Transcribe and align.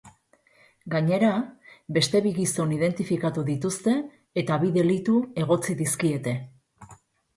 Gainera, 0.93 1.27
beste 1.97 2.21
bi 2.27 2.31
gizon 2.39 2.73
identifikatu 2.77 3.45
dituzte 3.53 3.95
eta 4.43 4.59
bi 4.65 4.75
delitu 4.81 5.19
egotzi 5.47 5.77
dizkiete. 5.83 6.35